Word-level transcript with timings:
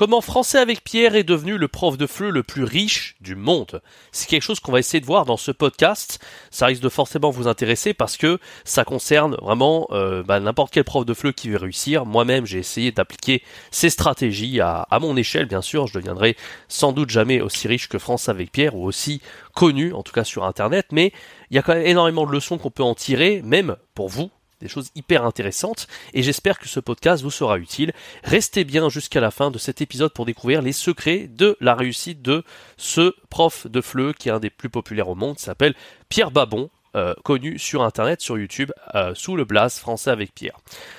Comment 0.00 0.22
Français 0.22 0.56
avec 0.56 0.82
Pierre 0.82 1.14
est 1.14 1.24
devenu 1.24 1.58
le 1.58 1.68
prof 1.68 1.98
de 1.98 2.06
FLE 2.06 2.30
le 2.30 2.42
plus 2.42 2.64
riche 2.64 3.16
du 3.20 3.36
monde 3.36 3.82
C'est 4.12 4.30
quelque 4.30 4.40
chose 4.40 4.58
qu'on 4.58 4.72
va 4.72 4.78
essayer 4.78 4.98
de 4.98 5.04
voir 5.04 5.26
dans 5.26 5.36
ce 5.36 5.50
podcast. 5.50 6.24
Ça 6.50 6.64
risque 6.64 6.80
de 6.80 6.88
forcément 6.88 7.28
vous 7.28 7.48
intéresser 7.48 7.92
parce 7.92 8.16
que 8.16 8.38
ça 8.64 8.84
concerne 8.84 9.36
vraiment 9.42 9.88
euh, 9.90 10.22
bah, 10.22 10.40
n'importe 10.40 10.72
quel 10.72 10.84
prof 10.84 11.04
de 11.04 11.12
FLE 11.12 11.34
qui 11.34 11.50
veut 11.50 11.58
réussir. 11.58 12.06
Moi-même, 12.06 12.46
j'ai 12.46 12.56
essayé 12.56 12.92
d'appliquer 12.92 13.42
ces 13.70 13.90
stratégies 13.90 14.58
à, 14.62 14.86
mon 15.02 15.18
échelle, 15.18 15.44
bien 15.44 15.60
sûr. 15.60 15.86
Je 15.86 15.92
deviendrai 15.92 16.34
sans 16.68 16.92
doute 16.92 17.10
jamais 17.10 17.42
aussi 17.42 17.68
riche 17.68 17.90
que 17.90 17.98
Français 17.98 18.30
avec 18.30 18.52
Pierre 18.52 18.76
ou 18.76 18.86
aussi 18.86 19.20
connu, 19.54 19.92
en 19.92 20.02
tout 20.02 20.14
cas 20.14 20.24
sur 20.24 20.44
Internet. 20.44 20.86
Mais 20.92 21.12
il 21.50 21.56
y 21.56 21.58
a 21.58 21.62
quand 21.62 21.74
même 21.74 21.84
énormément 21.84 22.24
de 22.24 22.32
leçons 22.32 22.56
qu'on 22.56 22.70
peut 22.70 22.82
en 22.82 22.94
tirer, 22.94 23.42
même 23.44 23.76
pour 23.94 24.08
vous, 24.08 24.30
des 24.60 24.68
choses 24.68 24.90
hyper 24.94 25.24
intéressantes 25.24 25.86
et 26.14 26.22
j'espère 26.22 26.58
que 26.58 26.68
ce 26.68 26.80
podcast 26.80 27.22
vous 27.22 27.30
sera 27.30 27.58
utile. 27.58 27.92
Restez 28.24 28.64
bien 28.64 28.88
jusqu'à 28.88 29.20
la 29.20 29.30
fin 29.30 29.50
de 29.50 29.58
cet 29.58 29.80
épisode 29.80 30.12
pour 30.12 30.26
découvrir 30.26 30.62
les 30.62 30.72
secrets 30.72 31.28
de 31.28 31.56
la 31.60 31.74
réussite 31.74 32.22
de 32.22 32.44
ce 32.76 33.14
prof 33.28 33.66
de 33.66 33.80
FLE 33.80 34.14
qui 34.14 34.28
est 34.28 34.32
un 34.32 34.40
des 34.40 34.50
plus 34.50 34.70
populaires 34.70 35.08
au 35.08 35.14
monde, 35.14 35.38
s'appelle 35.38 35.74
Pierre 36.08 36.30
Babon, 36.30 36.70
euh, 36.96 37.14
connu 37.22 37.56
sur 37.56 37.82
internet, 37.82 38.20
sur 38.20 38.36
YouTube, 38.36 38.72
euh, 38.96 39.12
sous 39.14 39.36
le 39.36 39.44
blaze 39.44 39.78
français 39.78 40.10
avec 40.10 40.34
Pierre. 40.34 40.56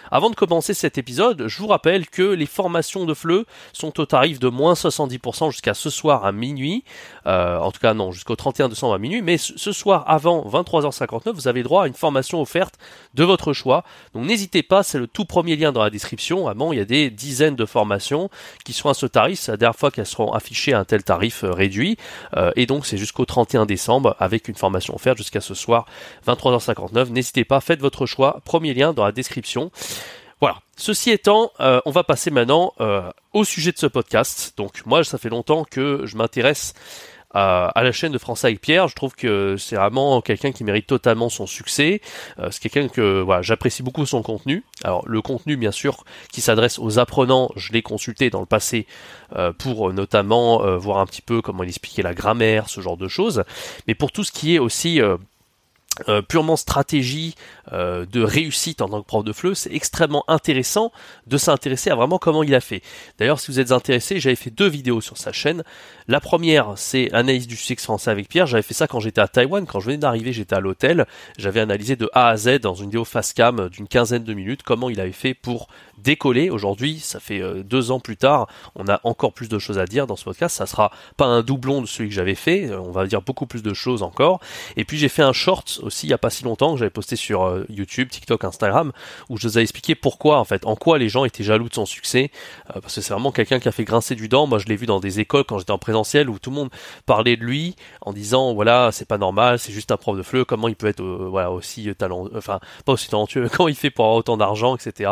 Avant 0.09 0.29
de 0.29 0.35
commencer 0.35 0.73
cet 0.73 0.97
épisode, 0.97 1.47
je 1.47 1.57
vous 1.57 1.67
rappelle 1.67 2.07
que 2.07 2.21
les 2.21 2.45
formations 2.45 3.05
de 3.05 3.13
FLE 3.13 3.43
sont 3.73 3.99
au 3.99 4.05
tarif 4.05 4.39
de 4.39 4.47
moins 4.47 4.73
70% 4.73 5.51
jusqu'à 5.51 5.73
ce 5.73 5.89
soir 5.89 6.23
à 6.23 6.31
minuit. 6.31 6.85
Euh, 7.27 7.57
en 7.57 7.71
tout 7.71 7.81
cas, 7.81 7.93
non, 7.93 8.11
jusqu'au 8.11 8.37
31 8.37 8.69
décembre 8.69 8.93
à 8.93 8.99
minuit. 8.99 9.21
Mais 9.21 9.37
ce 9.37 9.71
soir, 9.73 10.05
avant 10.07 10.47
23h59, 10.47 11.31
vous 11.33 11.49
avez 11.49 11.61
droit 11.61 11.83
à 11.83 11.87
une 11.87 11.93
formation 11.93 12.41
offerte 12.41 12.75
de 13.13 13.25
votre 13.25 13.51
choix. 13.51 13.83
Donc 14.13 14.25
n'hésitez 14.25 14.63
pas, 14.63 14.83
c'est 14.83 14.99
le 14.99 15.07
tout 15.07 15.25
premier 15.25 15.57
lien 15.57 15.73
dans 15.73 15.83
la 15.83 15.89
description. 15.89 16.47
Avant, 16.47 16.71
il 16.71 16.77
y 16.77 16.81
a 16.81 16.85
des 16.85 17.09
dizaines 17.09 17.57
de 17.57 17.65
formations 17.65 18.29
qui 18.63 18.71
sont 18.71 18.87
à 18.87 18.93
ce 18.93 19.05
tarif. 19.07 19.39
C'est 19.41 19.51
la 19.51 19.57
dernière 19.57 19.77
fois 19.77 19.91
qu'elles 19.91 20.05
seront 20.05 20.31
affichées 20.31 20.71
à 20.71 20.79
un 20.79 20.85
tel 20.85 21.03
tarif 21.03 21.43
réduit. 21.43 21.97
Et 22.55 22.65
donc, 22.65 22.85
c'est 22.85 22.97
jusqu'au 22.97 23.25
31 23.25 23.65
décembre 23.65 24.15
avec 24.19 24.47
une 24.47 24.55
formation 24.55 24.95
offerte 24.95 25.17
jusqu'à 25.17 25.41
ce 25.41 25.53
soir, 25.53 25.80
23h59. 26.27 27.09
N'hésitez 27.09 27.45
pas, 27.45 27.61
faites 27.61 27.81
votre 27.81 28.05
choix. 28.05 28.41
Premier 28.45 28.73
lien 28.73 28.93
dans 28.93 29.05
la 29.05 29.11
description. 29.11 29.71
Voilà. 30.41 30.57
Ceci 30.75 31.11
étant, 31.11 31.51
euh, 31.59 31.79
on 31.85 31.91
va 31.91 32.03
passer 32.03 32.31
maintenant 32.31 32.73
euh, 32.81 33.07
au 33.33 33.43
sujet 33.43 33.71
de 33.71 33.77
ce 33.77 33.85
podcast. 33.85 34.55
Donc 34.57 34.83
moi, 34.87 35.03
ça 35.03 35.19
fait 35.19 35.29
longtemps 35.29 35.63
que 35.63 36.07
je 36.07 36.17
m'intéresse 36.17 36.73
à, 37.33 37.71
la 37.75 37.91
chaîne 37.91 38.11
de 38.11 38.17
Français 38.17 38.47
avec 38.47 38.59
Pierre. 38.59 38.87
Je 38.87 38.95
trouve 38.95 39.13
que 39.13 39.55
c'est 39.57 39.75
vraiment 39.75 40.19
quelqu'un 40.21 40.51
qui 40.51 40.63
mérite 40.63 40.87
totalement 40.87 41.29
son 41.29 41.45
succès. 41.45 42.01
Euh, 42.39 42.49
c'est 42.49 42.59
quelqu'un 42.59 42.87
que 42.89 43.23
j'apprécie 43.41 43.83
beaucoup 43.83 44.07
son 44.07 44.23
contenu. 44.23 44.63
Alors 44.83 45.07
le 45.07 45.21
contenu, 45.21 45.57
bien 45.57 45.71
sûr, 45.71 46.03
qui 46.31 46.41
s'adresse 46.41 46.79
aux 46.79 46.97
apprenants, 46.97 47.51
je 47.55 47.71
l'ai 47.71 47.83
consulté 47.83 48.31
dans 48.31 48.41
le 48.41 48.47
passé 48.47 48.87
pour 49.59 49.93
notamment 49.93 50.75
voir 50.77 50.97
un 50.97 51.05
petit 51.05 51.21
peu 51.21 51.41
comment 51.41 51.63
il 51.63 51.69
expliquait 51.69 52.01
la 52.01 52.13
grammaire, 52.13 52.67
ce 52.67 52.81
genre 52.81 52.97
de 52.97 53.07
choses. 53.07 53.43
Mais 53.87 53.95
pour 53.95 54.11
tout 54.11 54.25
ce 54.25 54.31
qui 54.31 54.55
est 54.55 54.59
aussi 54.59 54.99
euh, 56.07 56.21
purement 56.21 56.55
stratégie 56.55 57.35
euh, 57.73 58.05
de 58.05 58.23
réussite 58.23 58.81
en 58.81 58.87
tant 58.87 59.01
que 59.01 59.07
prof 59.07 59.25
de 59.25 59.33
FLE, 59.33 59.55
c'est 59.55 59.73
extrêmement 59.73 60.23
intéressant 60.29 60.91
de 61.27 61.37
s'intéresser 61.37 61.89
à 61.89 61.95
vraiment 61.95 62.17
comment 62.17 62.43
il 62.43 62.55
a 62.55 62.61
fait. 62.61 62.81
D'ailleurs, 63.19 63.41
si 63.41 63.51
vous 63.51 63.59
êtes 63.59 63.73
intéressé, 63.73 64.19
j'avais 64.19 64.37
fait 64.37 64.51
deux 64.51 64.69
vidéos 64.69 65.01
sur 65.01 65.17
sa 65.17 65.33
chaîne. 65.33 65.63
La 66.11 66.19
première, 66.19 66.73
c'est 66.75 67.09
analyse 67.13 67.47
du 67.47 67.55
succès 67.55 67.85
français 67.85 68.11
avec 68.11 68.27
Pierre. 68.27 68.45
J'avais 68.45 68.63
fait 68.63 68.73
ça 68.73 68.85
quand 68.85 68.99
j'étais 68.99 69.21
à 69.21 69.29
Taïwan, 69.29 69.65
quand 69.65 69.79
je 69.79 69.85
venais 69.85 69.97
d'arriver, 69.97 70.33
j'étais 70.33 70.53
à 70.53 70.59
l'hôtel. 70.59 71.05
J'avais 71.37 71.61
analysé 71.61 71.95
de 71.95 72.09
A 72.11 72.27
à 72.27 72.35
Z 72.35 72.59
dans 72.59 72.75
une 72.75 72.87
vidéo 72.87 73.05
face 73.05 73.31
cam 73.31 73.69
d'une 73.69 73.87
quinzaine 73.87 74.25
de 74.25 74.33
minutes 74.33 74.61
comment 74.61 74.89
il 74.89 74.99
avait 74.99 75.13
fait 75.13 75.33
pour 75.33 75.69
décoller. 76.01 76.49
Aujourd'hui, 76.49 76.99
ça 76.99 77.19
fait 77.19 77.41
euh, 77.41 77.63
deux 77.63 77.91
ans 77.91 77.99
plus 77.99 78.17
tard, 78.17 78.47
on 78.75 78.87
a 78.87 78.99
encore 79.03 79.31
plus 79.31 79.47
de 79.47 79.59
choses 79.59 79.79
à 79.79 79.85
dire 79.85 80.07
dans 80.07 80.15
ce 80.17 80.25
podcast. 80.25 80.57
Ça 80.57 80.65
sera 80.65 80.91
pas 81.15 81.25
un 81.25 81.43
doublon 81.43 81.81
de 81.81 81.85
celui 81.85 82.09
que 82.09 82.15
j'avais 82.15 82.35
fait. 82.35 82.73
On 82.75 82.91
va 82.91 83.05
dire 83.05 83.21
beaucoup 83.21 83.45
plus 83.45 83.63
de 83.63 83.73
choses 83.73 84.03
encore. 84.03 84.41
Et 84.75 84.83
puis 84.83 84.97
j'ai 84.97 85.09
fait 85.09 85.23
un 85.23 85.33
short 85.33 85.79
aussi 85.83 86.07
il 86.07 86.09
y 86.09 86.13
a 86.13 86.17
pas 86.17 86.29
si 86.29 86.43
longtemps 86.43 86.73
que 86.73 86.79
j'avais 86.79 86.89
posté 86.91 87.15
sur 87.15 87.43
euh, 87.43 87.65
YouTube, 87.69 88.09
TikTok, 88.09 88.43
Instagram, 88.43 88.91
où 89.29 89.37
je 89.37 89.47
vous 89.47 89.59
ai 89.59 89.61
expliqué 89.61 89.95
pourquoi 89.95 90.39
en 90.39 90.45
fait, 90.45 90.65
en 90.65 90.75
quoi 90.75 90.97
les 90.97 91.07
gens 91.07 91.23
étaient 91.23 91.43
jaloux 91.43 91.69
de 91.69 91.73
son 91.73 91.85
succès, 91.85 92.31
euh, 92.69 92.81
parce 92.81 92.95
que 92.95 93.01
c'est 93.01 93.13
vraiment 93.13 93.31
quelqu'un 93.31 93.59
qui 93.59 93.69
a 93.69 93.71
fait 93.71 93.85
grincer 93.85 94.15
du 94.15 94.27
dent. 94.27 94.47
Moi, 94.47 94.59
je 94.59 94.65
l'ai 94.65 94.75
vu 94.75 94.85
dans 94.85 94.99
des 94.99 95.21
écoles 95.21 95.45
quand 95.45 95.57
j'étais 95.57 95.71
en 95.71 95.77
où 96.29 96.39
tout 96.39 96.49
le 96.49 96.55
monde 96.55 96.69
parlait 97.05 97.37
de 97.37 97.43
lui 97.43 97.75
en 98.01 98.13
disant 98.13 98.53
voilà, 98.53 98.91
c'est 98.91 99.07
pas 99.07 99.17
normal, 99.17 99.59
c'est 99.59 99.71
juste 99.71 99.91
un 99.91 99.97
prof 99.97 100.17
de 100.17 100.23
fleu, 100.23 100.45
comment 100.45 100.67
il 100.67 100.75
peut 100.75 100.87
être 100.87 101.01
euh, 101.01 101.27
voilà 101.29 101.51
aussi 101.51 101.93
talent, 101.95 102.27
enfin 102.35 102.59
pas 102.85 102.93
aussi 102.93 103.09
talentueux, 103.09 103.49
comment 103.55 103.69
il 103.69 103.75
fait 103.75 103.89
pour 103.89 104.05
avoir 104.05 104.17
autant 104.17 104.37
d'argent, 104.37 104.75
etc. 104.75 105.11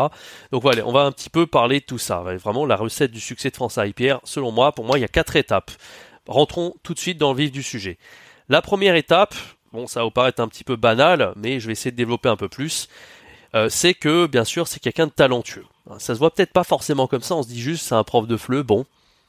Donc 0.51 0.61
voilà, 0.61 0.85
on 0.85 0.91
va 0.91 1.01
un 1.01 1.11
petit 1.11 1.29
peu 1.29 1.47
parler 1.47 1.79
de 1.79 1.85
tout 1.85 1.97
ça. 1.97 2.19
Vraiment 2.19 2.65
la 2.65 2.75
recette 2.75 3.11
du 3.11 3.19
succès 3.19 3.49
de 3.49 3.55
François 3.55 3.85
Pierre, 3.87 4.19
selon 4.23 4.51
moi, 4.51 4.71
pour 4.71 4.85
moi, 4.85 4.97
il 4.97 5.01
y 5.01 5.05
a 5.05 5.09
quatre 5.09 5.35
étapes. 5.35 5.71
Rentrons 6.27 6.75
tout 6.83 6.93
de 6.93 6.99
suite 6.99 7.17
dans 7.17 7.31
le 7.33 7.37
vif 7.37 7.51
du 7.51 7.63
sujet. 7.63 7.97
La 8.49 8.61
première 8.61 8.95
étape, 8.95 9.35
bon, 9.73 9.87
ça 9.87 10.03
va 10.03 10.11
paraître 10.11 10.41
un 10.41 10.47
petit 10.47 10.63
peu 10.63 10.75
banal, 10.75 11.33
mais 11.35 11.59
je 11.59 11.67
vais 11.67 11.73
essayer 11.73 11.91
de 11.91 11.97
développer 11.97 12.29
un 12.29 12.35
peu 12.35 12.49
plus. 12.49 12.87
Euh, 13.55 13.69
c'est 13.69 13.93
que, 13.93 14.27
bien 14.27 14.43
sûr, 14.43 14.67
c'est 14.67 14.79
quelqu'un 14.79 15.07
de 15.07 15.11
talentueux. 15.11 15.65
Ça 15.97 16.13
se 16.13 16.19
voit 16.19 16.31
peut-être 16.31 16.53
pas 16.53 16.63
forcément 16.63 17.07
comme 17.07 17.21
ça, 17.21 17.35
on 17.35 17.43
se 17.43 17.47
dit 17.47 17.59
juste 17.59 17.87
c'est 17.87 17.95
un 17.95 18.03
prof 18.03 18.27
de 18.27 18.37
fleu, 18.37 18.61
bon. 18.61 18.85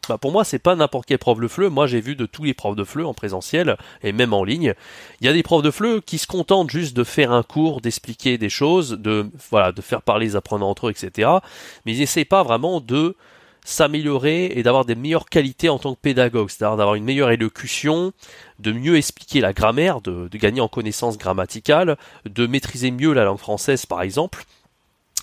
Bah 0.09 0.19
pour 0.19 0.33
moi, 0.33 0.45
c'est 0.45 0.59
pas 0.59 0.75
n'importe 0.75 1.07
quel 1.07 1.19
prof 1.19 1.39
de 1.39 1.47
fleu. 1.47 1.69
Moi, 1.69 1.87
j'ai 1.87 2.01
vu 2.01 2.17
de 2.17 2.27
tous 2.27 2.45
les 2.45 2.55
profs 2.55 2.77
de 2.77 2.85
fleu 2.85 3.07
en 3.07 3.15
présentiel 3.15 3.77
et 4.03 4.13
même 4.13 4.33
en 4.33 4.45
ligne. 4.45 4.75
Il 5.21 5.27
y 5.27 5.29
a 5.29 5.33
des 5.33 5.43
profs 5.43 5.63
de 5.63 5.71
fleu 5.71 6.01
qui 6.01 6.19
se 6.19 6.27
contentent 6.27 6.71
juste 6.71 6.97
de 6.97 7.05
faire 7.05 7.33
un 7.33 7.43
cours, 7.43 7.81
d'expliquer 7.81 8.39
des 8.39 8.49
choses, 8.49 8.93
de 8.93 9.31
voilà, 9.51 9.73
de 9.73 9.81
faire 9.83 10.03
parler 10.03 10.27
les 10.27 10.37
apprenants 10.37 10.71
entre 10.71 10.89
eux, 10.89 10.91
etc. 10.91 11.29
Mais 11.85 11.93
ils 11.93 12.01
n'essayent 12.01 12.25
pas 12.25 12.43
vraiment 12.43 12.81
de 12.81 13.15
s'améliorer 13.65 14.47
et 14.47 14.63
d'avoir 14.63 14.85
des 14.85 14.95
meilleures 14.95 15.27
qualités 15.27 15.69
en 15.69 15.79
tant 15.79 15.95
que 15.95 16.01
pédagogue, 16.01 16.51
c'est-à-dire 16.51 16.77
d'avoir 16.77 16.95
une 16.95 17.05
meilleure 17.05 17.31
élocution, 17.31 18.13
de 18.59 18.73
mieux 18.73 18.97
expliquer 18.97 19.41
la 19.41 19.53
grammaire, 19.53 20.01
de, 20.01 20.29
gagner 20.33 20.61
en 20.61 20.69
connaissances 20.69 21.19
grammaticales, 21.19 21.97
de 22.25 22.47
maîtriser 22.47 22.91
mieux 22.91 23.13
la 23.13 23.25
langue 23.25 23.39
française 23.39 23.87
par 23.87 24.03
exemple, 24.03 24.45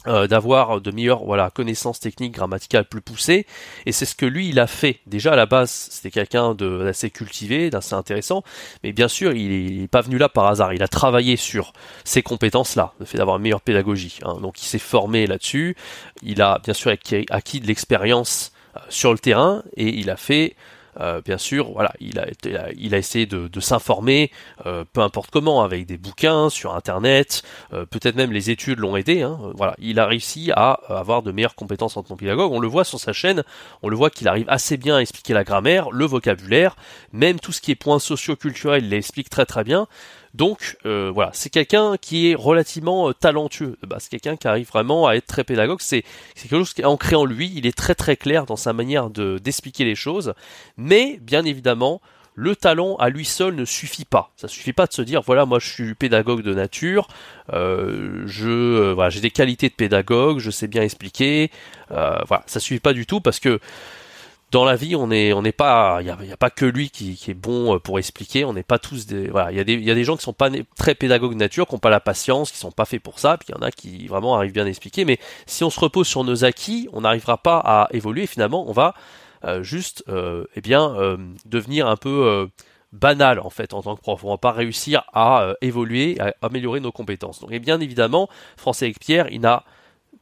euh, 0.07 0.27
d'avoir 0.27 0.81
de 0.81 0.91
meilleures 0.91 1.23
voilà 1.23 1.49
connaissances 1.49 1.99
techniques 1.99 2.33
grammaticales 2.33 2.85
plus 2.85 3.01
poussées. 3.01 3.45
Et 3.85 3.91
c'est 3.91 4.05
ce 4.05 4.15
que 4.15 4.25
lui 4.25 4.49
il 4.49 4.59
a 4.59 4.67
fait. 4.67 4.99
Déjà 5.05 5.33
à 5.33 5.35
la 5.35 5.45
base 5.45 5.89
c'était 5.91 6.11
quelqu'un 6.11 6.55
d'assez 6.55 7.09
cultivé 7.09 7.69
d'assez 7.69 7.93
intéressant. 7.93 8.43
Mais 8.83 8.93
bien 8.93 9.07
sûr 9.07 9.33
il 9.33 9.83
est 9.83 9.87
pas 9.87 10.01
venu 10.01 10.17
là 10.17 10.29
par 10.29 10.47
hasard. 10.47 10.73
Il 10.73 10.83
a 10.83 10.87
travaillé 10.87 11.35
sur 11.35 11.73
ces 12.03 12.21
compétences 12.21 12.75
là 12.75 12.93
le 12.99 13.05
fait 13.05 13.17
d'avoir 13.17 13.37
une 13.37 13.43
meilleure 13.43 13.61
pédagogie 13.61 14.19
hein. 14.23 14.37
donc 14.41 14.61
il 14.61 14.65
s'est 14.65 14.79
formé 14.79 15.27
là-dessus. 15.27 15.75
Il 16.21 16.41
a 16.41 16.59
bien 16.63 16.73
sûr 16.73 16.91
acquis 16.91 17.59
de 17.59 17.67
l'expérience 17.67 18.51
euh, 18.75 18.79
sur 18.89 19.11
le 19.11 19.19
terrain 19.19 19.63
et 19.75 19.89
il 19.89 20.09
a 20.09 20.17
fait 20.17 20.55
euh, 20.99 21.21
bien 21.21 21.37
sûr, 21.37 21.71
voilà, 21.71 21.91
il 21.99 22.19
a, 22.19 22.27
il 22.75 22.95
a 22.95 22.97
essayé 22.97 23.25
de, 23.25 23.59
s'informer, 23.59 24.31
euh, 24.65 24.83
peu 24.91 25.01
importe 25.01 25.31
comment, 25.31 25.63
avec 25.63 25.85
des 25.85 25.97
bouquins 25.97 26.49
sur 26.49 26.75
Internet, 26.75 27.43
euh, 27.73 27.85
peut-être 27.85 28.15
même 28.15 28.31
les 28.31 28.49
études 28.49 28.79
l'ont 28.79 28.95
aidé. 28.95 29.21
Hein, 29.21 29.37
voilà, 29.55 29.75
il 29.79 29.99
a 29.99 30.05
réussi 30.05 30.51
à 30.55 30.79
avoir 30.89 31.23
de 31.23 31.31
meilleures 31.31 31.55
compétences 31.55 31.97
en 31.97 32.03
tant 32.03 32.15
que 32.15 32.19
pédagogue. 32.19 32.51
On 32.51 32.59
le 32.59 32.67
voit 32.67 32.83
sur 32.83 32.99
sa 32.99 33.13
chaîne, 33.13 33.43
on 33.81 33.89
le 33.89 33.95
voit 33.95 34.09
qu'il 34.09 34.27
arrive 34.27 34.45
assez 34.47 34.77
bien 34.77 34.97
à 34.97 35.01
expliquer 35.01 35.33
la 35.33 35.43
grammaire, 35.43 35.91
le 35.91 36.05
vocabulaire, 36.05 36.75
même 37.13 37.39
tout 37.39 37.51
ce 37.51 37.61
qui 37.61 37.71
est 37.71 37.75
points 37.75 37.99
socio-culturels, 37.99 38.83
il 38.83 38.89
l'explique 38.89 39.29
très 39.29 39.45
très 39.45 39.63
bien. 39.63 39.87
Donc 40.37 40.77
euh, 40.85 41.11
voilà, 41.11 41.31
c'est 41.33 41.49
quelqu'un 41.49 41.97
qui 41.99 42.29
est 42.29 42.35
relativement 42.35 43.09
euh, 43.09 43.13
talentueux. 43.13 43.75
Bah, 43.87 43.97
c'est 43.99 44.09
quelqu'un 44.09 44.37
qui 44.37 44.47
arrive 44.47 44.67
vraiment 44.67 45.07
à 45.07 45.15
être 45.15 45.25
très 45.25 45.43
pédagogue. 45.43 45.79
C'est 45.81 46.03
quelque 46.35 46.59
chose 46.59 46.75
qui 46.75 46.81
est 46.81 46.85
ancré 46.85 47.15
en 47.15 47.25
lui. 47.25 47.51
Il 47.55 47.65
est 47.65 47.75
très 47.75 47.95
très 47.95 48.15
clair 48.15 48.45
dans 48.45 48.55
sa 48.55 48.71
manière 48.71 49.09
de 49.09 49.39
d'expliquer 49.39 49.83
les 49.83 49.95
choses. 49.95 50.35
Mais 50.77 51.17
bien 51.23 51.43
évidemment, 51.43 52.01
le 52.35 52.55
talent 52.55 52.97
à 52.97 53.09
lui 53.09 53.25
seul 53.25 53.55
ne 53.55 53.65
suffit 53.65 54.05
pas. 54.05 54.29
Ça 54.35 54.47
suffit 54.47 54.73
pas 54.73 54.85
de 54.85 54.93
se 54.93 55.01
dire 55.01 55.23
voilà 55.23 55.47
moi 55.47 55.57
je 55.57 55.69
suis 55.69 55.95
pédagogue 55.95 56.43
de 56.43 56.53
nature, 56.53 57.07
euh, 57.53 58.21
je 58.27 58.91
voilà 58.91 59.09
j'ai 59.09 59.21
des 59.21 59.31
qualités 59.31 59.69
de 59.69 59.73
pédagogue, 59.73 60.37
je 60.37 60.51
sais 60.51 60.67
bien 60.67 60.83
expliquer. 60.83 61.49
voilà, 61.89 62.43
ça 62.45 62.59
suffit 62.59 62.79
pas 62.79 62.93
du 62.93 63.07
tout 63.07 63.21
parce 63.21 63.39
que 63.39 63.59
dans 64.51 64.63
la 64.63 64.75
vie, 64.75 64.95
on 64.95 65.11
est, 65.11 65.33
on 65.33 65.41
n'est 65.41 65.51
pas, 65.51 65.97
il 66.01 66.05
n'y 66.05 66.31
a, 66.31 66.37
pas 66.37 66.49
que 66.49 66.65
lui 66.65 66.89
qui, 66.89 67.19
est 67.27 67.33
bon 67.33 67.75
euh, 67.75 67.79
pour 67.79 67.99
expliquer. 67.99 68.45
On 68.45 68.53
n'est 68.53 68.63
pas 68.63 68.79
tous 68.79 69.05
des, 69.05 69.27
voilà, 69.27 69.51
il 69.51 69.57
y 69.57 69.59
a 69.59 69.63
des, 69.65 69.73
il 69.73 69.83
y 69.83 69.91
a 69.91 69.95
des 69.95 70.05
gens 70.05 70.15
qui 70.15 70.23
sont 70.23 70.33
pas 70.33 70.49
très 70.77 70.95
pédagogues 70.95 71.33
de 71.33 71.37
nature, 71.37 71.67
qui 71.67 71.75
n'ont 71.75 71.79
pas 71.79 71.89
la 71.89 71.99
patience, 71.99 72.51
qui 72.51 72.57
sont 72.57 72.71
pas 72.71 72.85
faits 72.85 73.01
pour 73.01 73.19
ça. 73.19 73.37
Puis 73.37 73.49
il 73.49 73.55
y 73.55 73.57
en 73.57 73.61
a 73.61 73.71
qui 73.71 74.07
vraiment 74.07 74.35
arrivent 74.35 74.53
bien 74.53 74.65
à 74.65 74.69
expliquer. 74.69 75.03
Mais 75.03 75.19
si 75.45 75.63
on 75.65 75.69
se 75.69 75.79
repose 75.79 76.07
sur 76.07 76.23
nos 76.23 76.45
acquis, 76.45 76.87
on 76.93 77.01
n'arrivera 77.01 77.37
pas 77.37 77.57
à 77.57 77.89
évoluer. 77.91 78.25
Finalement, 78.25 78.69
on 78.69 78.71
va 78.71 78.93
euh, 79.43 79.63
juste, 79.63 80.03
euh, 80.07 80.45
eh 80.55 80.61
bien, 80.61 80.95
devenir 81.45 81.87
un 81.87 81.97
peu 81.97 82.49
banal 82.93 83.41
en 83.41 83.49
fait 83.49 83.73
en 83.73 83.81
tant 83.81 83.97
que 83.97 84.01
prof. 84.01 84.23
On 84.23 84.29
va 84.29 84.37
pas 84.37 84.53
réussir 84.53 85.03
à 85.13 85.55
évoluer, 85.59 86.17
à 86.21 86.33
améliorer 86.41 86.79
nos 86.79 86.93
compétences. 86.93 87.41
Donc, 87.41 87.51
et 87.51 87.59
bien 87.59 87.81
évidemment, 87.81 88.29
Français 88.55 88.85
avec 88.85 88.99
Pierre, 88.99 89.27
il 89.29 89.41
n'a 89.41 89.65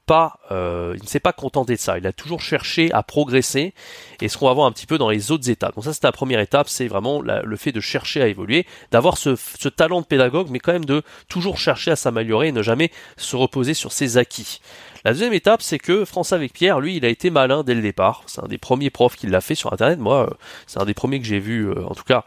pas, 0.06 0.40
euh, 0.52 0.94
il 0.98 1.04
ne 1.04 1.08
s'est 1.08 1.20
pas 1.20 1.34
contenté 1.34 1.76
de 1.76 1.80
ça. 1.80 1.98
Il 1.98 2.08
a 2.08 2.14
toujours 2.14 2.42
cherché 2.42 2.92
à 2.92 3.04
progresser. 3.04 3.74
Et 4.22 4.30
ce 4.30 4.38
qu'on 4.38 4.48
va 4.48 4.54
voir 4.54 4.68
un 4.68 4.72
petit 4.72 4.86
peu 4.86 4.98
dans 4.98 5.10
les 5.10 5.32
autres 5.32 5.50
étapes. 5.50 5.76
Donc 5.76 5.84
ça, 5.84 5.94
c'est 5.94 6.04
la 6.04 6.12
première 6.12 6.40
étape, 6.40 6.70
c'est 6.70 6.88
vraiment 6.88 7.22
le 7.22 7.58
fait 7.58 7.72
de 7.72 7.82
chercher 7.82 8.22
à 8.22 8.28
évoluer, 8.28 8.66
d'avoir 8.92 9.18
ce, 9.18 9.36
ce, 9.36 9.68
talent 9.68 10.02
de 10.02 10.06
pédagogue, 10.06 10.48
mais 10.50 10.60
quand 10.60 10.74
même 10.74 10.86
de 10.86 11.04
toujours 11.28 11.58
chercher 11.58 11.92
à 11.92 11.96
s'améliorer 11.96 12.48
et 12.48 12.52
ne 12.52 12.62
jamais 12.62 12.92
se 13.18 13.36
reposer 13.36 13.74
sur 13.74 13.92
ses 13.92 14.18
acquis. 14.18 14.62
La 15.06 15.12
deuxième 15.12 15.34
étape, 15.34 15.62
c'est 15.62 15.78
que 15.78 16.04
François 16.04 16.36
avec 16.36 16.52
Pierre, 16.52 16.80
lui, 16.80 16.98
il 16.98 17.06
a 17.06 17.10
été 17.10 17.30
malin 17.30 17.64
dès 17.64 17.76
le 17.76 17.82
départ. 17.84 18.24
C'est 18.26 18.44
un 18.44 18.48
des 18.48 18.58
premiers 18.58 18.90
profs 18.90 19.16
qui 19.16 19.28
l'a 19.28 19.40
fait 19.40 19.54
sur 19.54 19.72
Internet. 19.72 20.00
Moi, 20.00 20.28
euh, 20.28 20.34
c'est 20.66 20.82
un 20.82 20.86
des 20.86 20.96
premiers 20.96 21.20
que 21.20 21.28
j'ai 21.28 21.38
vu, 21.38 21.70
euh, 21.70 21.86
en 21.86 21.94
tout 21.94 22.04
cas, 22.04 22.26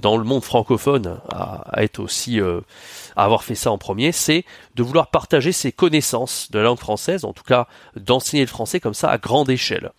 dans 0.00 0.16
le 0.16 0.24
monde 0.24 0.42
francophone, 0.42 1.20
à, 1.30 1.82
être 1.82 1.98
aussi, 1.98 2.40
à 2.40 3.24
avoir 3.24 3.44
fait 3.44 3.54
ça 3.54 3.70
en 3.70 3.76
premier. 3.76 4.12
C'est 4.12 4.46
de 4.74 4.82
vouloir 4.82 5.08
partager 5.08 5.52
ses 5.52 5.70
connaissances 5.70 6.50
de 6.50 6.58
la 6.58 6.64
langue 6.64 6.78
française, 6.78 7.26
en 7.26 7.34
tout 7.34 7.44
cas, 7.44 7.68
d'enseigner 7.94 8.42
le 8.42 8.48
français 8.48 8.80
comme 8.80 8.94
ça 8.94 9.10
à 9.10 9.18
grande 9.18 9.50
échelle. 9.50 9.90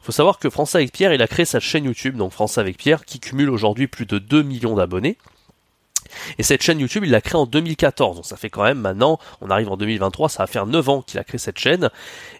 Il 0.00 0.04
faut 0.04 0.12
savoir 0.12 0.38
que 0.38 0.48
François 0.48 0.80
avec 0.80 0.92
Pierre, 0.92 1.12
il 1.12 1.20
a 1.20 1.26
créé 1.26 1.44
sa 1.44 1.60
chaîne 1.60 1.84
YouTube, 1.84 2.16
donc 2.16 2.32
François 2.32 2.62
avec 2.62 2.78
Pierre, 2.78 3.04
qui 3.04 3.20
cumule 3.20 3.50
aujourd'hui 3.50 3.86
plus 3.86 4.06
de 4.06 4.18
2 4.18 4.42
millions 4.42 4.74
d'abonnés. 4.74 5.18
Et 6.38 6.42
cette 6.42 6.62
chaîne 6.62 6.80
YouTube, 6.80 7.04
il 7.04 7.10
l'a 7.10 7.20
créée 7.20 7.38
en 7.40 7.46
2014. 7.46 8.16
Donc 8.16 8.24
ça 8.26 8.36
fait 8.36 8.50
quand 8.50 8.64
même 8.64 8.78
maintenant, 8.78 9.18
on 9.40 9.50
arrive 9.50 9.70
en 9.70 9.76
2023, 9.76 10.28
ça 10.28 10.42
va 10.42 10.46
faire 10.46 10.66
9 10.66 10.88
ans 10.88 11.02
qu'il 11.02 11.18
a 11.18 11.24
créé 11.24 11.38
cette 11.38 11.58
chaîne. 11.58 11.90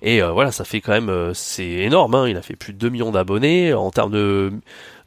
Et 0.03 0.23
euh, 0.23 0.31
voilà, 0.31 0.53
ça 0.53 0.65
fait 0.65 0.81
quand 0.81 0.93
même, 0.93 1.11
euh, 1.11 1.35
c'est 1.35 1.65
énorme. 1.65 2.15
Hein. 2.15 2.29
Il 2.29 2.37
a 2.37 2.43
fait 2.43 2.57
plus 2.57 2.73
de 2.73 2.79
2 2.79 2.89
millions 2.91 3.11
d'abonnés. 3.11 3.75
En 3.75 3.91
termes 3.91 4.13
de, 4.13 4.53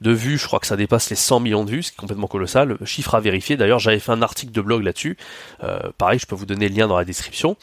de 0.02 0.12
vues, 0.12 0.38
je 0.38 0.48
crois 0.48 0.60
que 0.60 0.66
ça 0.68 0.76
dépasse 0.76 1.10
les 1.12 1.16
100 1.16 1.40
millions 1.40 1.64
de 1.64 1.70
vues, 1.70 1.84
c'est 1.84 1.96
complètement 1.96 2.28
colossal. 2.28 2.78
Chiffre 2.86 3.14
à 3.14 3.20
vérifier. 3.20 3.56
D'ailleurs, 3.56 3.80
j'avais 3.80 4.00
fait 4.00 4.12
un 4.12 4.24
article 4.24 4.52
de 4.52 4.62
blog 4.62 4.84
là-dessus. 4.84 5.16
Euh, 5.64 5.80
pareil, 5.98 6.18
je 6.18 6.26
peux 6.26 6.36
vous 6.36 6.48
donner 6.48 6.68
le 6.68 6.76
lien 6.76 6.88
dans 6.88 6.98
la 6.98 7.06
description. 7.06 7.56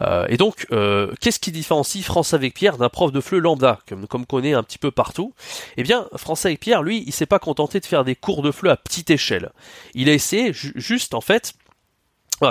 Euh, 0.00 0.26
et 0.28 0.36
donc, 0.36 0.66
euh, 0.72 1.12
qu'est-ce 1.20 1.40
qui 1.40 1.50
différencie 1.50 2.04
France 2.04 2.34
avec 2.34 2.54
Pierre 2.54 2.78
d'un 2.78 2.88
prof 2.88 3.10
de 3.10 3.20
FLE 3.20 3.38
lambda, 3.38 3.80
comme, 3.88 4.06
comme 4.06 4.26
connaît 4.26 4.54
un 4.54 4.62
petit 4.62 4.78
peu 4.78 4.92
partout? 4.92 5.34
Eh 5.76 5.82
bien, 5.82 6.06
France 6.16 6.46
avec 6.46 6.60
Pierre, 6.60 6.82
lui, 6.82 7.02
il 7.04 7.12
s'est 7.12 7.26
pas 7.26 7.40
contenté 7.40 7.80
de 7.80 7.86
faire 7.86 8.04
des 8.04 8.14
cours 8.14 8.42
de 8.42 8.52
FLE 8.52 8.70
à 8.70 8.76
petite 8.76 9.10
échelle. 9.10 9.50
Il 9.94 10.08
a 10.08 10.12
essayé 10.12 10.52
juste, 10.52 11.14
en 11.14 11.20
fait, 11.20 11.54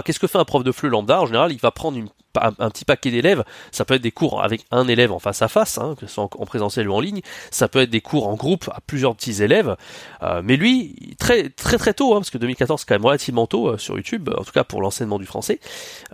qu'est-ce 0.03 0.19
que 0.19 0.27
fait 0.27 0.39
un 0.39 0.45
prof 0.45 0.63
de 0.63 0.73
FLE 0.73 0.89
lambda? 0.89 1.21
En 1.21 1.25
général, 1.25 1.53
il 1.53 1.59
va 1.59 1.71
prendre 1.71 1.97
une 1.97 2.09
un, 2.39 2.69
petit 2.69 2.85
paquet 2.85 3.11
d'élèves, 3.11 3.43
ça 3.71 3.85
peut 3.85 3.95
être 3.95 4.01
des 4.01 4.11
cours 4.11 4.43
avec 4.43 4.65
un 4.71 4.87
élève 4.87 5.11
en 5.11 5.19
face 5.19 5.41
à 5.41 5.47
face, 5.47 5.77
hein, 5.77 5.95
que 5.99 6.07
ce 6.07 6.13
soit 6.13 6.23
en, 6.23 6.45
présentiel 6.45 6.89
ou 6.89 6.93
en 6.93 6.99
ligne, 6.99 7.21
ça 7.49 7.67
peut 7.67 7.79
être 7.79 7.89
des 7.89 8.01
cours 8.01 8.27
en 8.27 8.35
groupe 8.35 8.69
à 8.73 8.79
plusieurs 8.85 9.15
petits 9.15 9.43
élèves, 9.43 9.75
euh, 10.23 10.41
mais 10.43 10.55
lui, 10.55 11.15
très 11.19 11.49
très 11.49 11.77
très 11.77 11.93
tôt, 11.93 12.13
hein, 12.13 12.19
parce 12.19 12.29
que 12.29 12.37
2014 12.37 12.81
c'est 12.81 12.87
quand 12.87 12.95
même 12.95 13.05
relativement 13.05 13.47
tôt 13.47 13.69
euh, 13.69 13.77
sur 13.77 13.95
YouTube, 13.95 14.29
en 14.37 14.43
tout 14.43 14.51
cas 14.51 14.63
pour 14.63 14.81
l'enseignement 14.81 15.19
du 15.19 15.25
français, 15.25 15.59